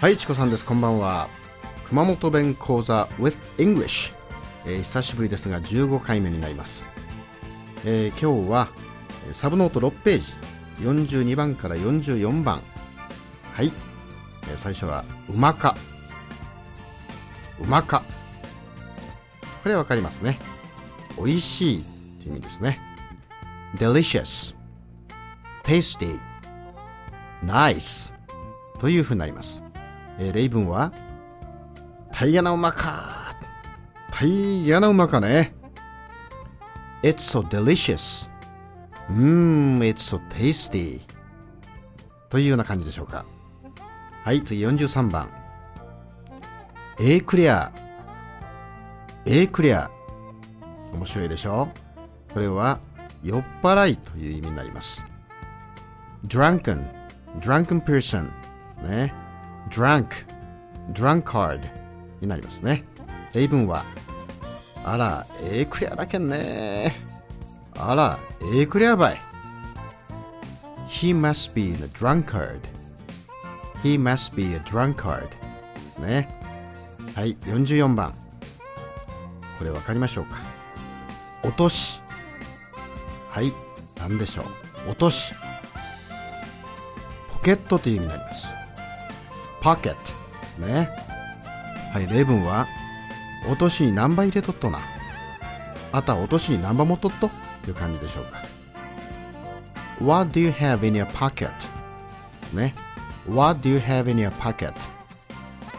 [0.00, 0.66] はいチコさんです。
[0.66, 1.28] こんばんは。
[1.86, 4.12] 熊本弁講座 with English、
[4.66, 6.88] えー久しぶりですが15回目になります、
[7.84, 8.68] えー今日は
[9.30, 10.24] サブノート6ページ。
[10.80, 12.64] 42番から44番。
[13.52, 13.70] はい、
[14.50, 15.76] えー最初はうまか。
[17.60, 18.02] うまか。
[19.62, 20.36] これわかりますね。
[21.16, 21.84] 美味しい
[22.20, 22.80] という意味ですね。
[23.76, 24.56] Delicious
[25.62, 26.18] tasty
[27.44, 28.12] nice
[28.78, 29.62] というふうになります、
[30.18, 30.92] えー例文は
[32.12, 33.34] タイヤなうまか
[34.10, 35.54] タイヤなうまかね。
[37.02, 38.30] It's so delicious.
[39.08, 41.00] うーん It's so tasty.
[42.28, 43.24] というような感じでしょうか。
[44.24, 45.30] はい次43番。
[47.00, 47.72] A クリア
[49.24, 49.90] A クリア
[50.92, 51.68] 面白いでしょ？
[52.32, 52.78] これは
[53.24, 55.04] 酔っ払いという意味になります。
[56.26, 57.01] Drunken.
[57.40, 58.30] Drunken person
[58.82, 59.12] ね。
[59.70, 60.06] drunk
[60.92, 61.60] drunkard
[62.20, 62.84] になりますね。
[63.32, 63.84] 例文は
[64.84, 66.96] あらええクリアだけんね。
[67.78, 68.18] あら
[68.54, 69.16] ええクリアばい。
[70.88, 72.60] He must be a drunkard.
[73.82, 75.36] He must be a drunkard で
[75.90, 76.28] すね。
[77.14, 78.14] はい44番。
[79.58, 80.38] これ分かりましょうか。
[81.42, 82.00] 落とし
[83.30, 83.52] はい
[83.98, 84.42] 何でしょ
[84.86, 84.90] う。
[84.90, 85.32] 落とし
[87.42, 88.54] ケットという意味になります。
[89.60, 89.98] ポケット
[90.40, 90.88] ですね。
[91.92, 92.68] はい例文は
[93.48, 94.78] 落としに何杯入れとっとな。
[95.92, 97.28] あた落としに何杯もとっと
[97.64, 98.42] という感じでしょうか。
[100.00, 101.50] What do you have in your pocket?
[102.52, 102.74] ね。
[103.28, 104.72] What do you have in your pocket?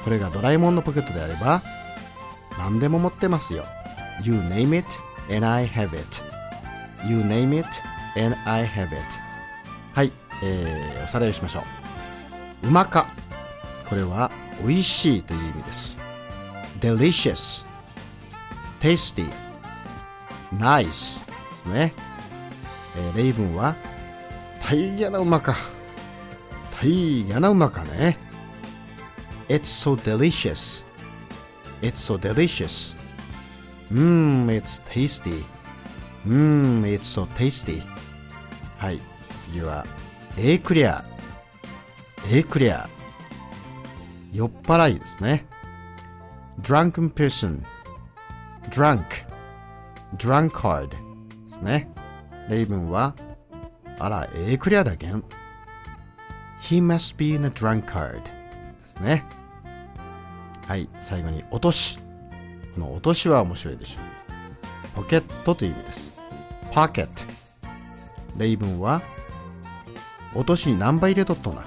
[0.04, 1.62] これがドラえもんのポケットであれば
[2.58, 3.64] 何でも持ってますよ。
[4.22, 4.88] You name it
[5.34, 6.22] and I have it.
[7.08, 7.68] You name it
[8.18, 8.98] and I have it.
[9.94, 10.12] はい、
[10.46, 11.64] えー、おさらいをしましょ
[12.64, 13.08] ううまか
[13.88, 14.30] これは
[14.62, 15.98] 美味しいという意味です
[16.80, 17.66] delicious
[18.80, 19.26] tasty
[20.58, 21.94] nice ですね、
[22.98, 23.76] えー例文は
[24.62, 25.56] 大変なうまか
[26.80, 28.18] 大変なうまかね
[29.50, 30.86] It's so delicious
[31.82, 32.96] It's so delicious
[33.92, 35.44] うん It's tasty
[36.26, 37.82] うん It's so tasty
[38.78, 39.00] はい
[39.46, 39.86] 次は
[40.36, 41.06] A クリア
[42.32, 42.90] A クリア
[44.34, 45.46] 酔っ払いですね。
[46.62, 47.62] Drunken person.
[48.72, 49.04] Drunk.
[50.18, 50.98] Drunkard で
[51.52, 51.88] すね。
[52.50, 53.14] 例文は
[54.00, 55.24] あら A クリアだけん。
[56.62, 58.30] He must be in a drunkard で
[58.86, 59.26] すね。
[60.68, 62.00] はい最後に落とし。
[62.74, 64.00] この落としは面白いでしょ
[64.98, 65.04] う。
[65.04, 66.20] ポケットという意味です。
[66.74, 67.24] ポケット
[68.36, 69.00] 例文は
[70.36, 71.64] 落としに何杯入れとっとな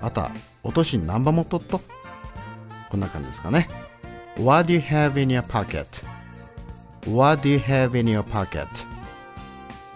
[0.00, 0.30] あた
[0.62, 1.80] 落としに何杯持っとっと
[2.90, 3.68] こんな感じですかね
[4.38, 6.04] What do you have in your pocket?
[7.10, 8.66] What do you have in your pocket?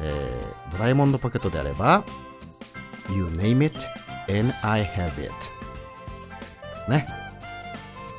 [0.01, 2.05] えー、ドラえもんのポケットであれば
[3.11, 3.79] You name it
[4.29, 5.33] and I have it で
[6.85, 7.07] すね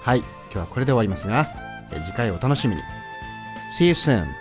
[0.04, 1.48] はい今日はこれで終わりますが、
[1.92, 2.82] えー次回お楽しみに
[3.78, 4.41] See you soon!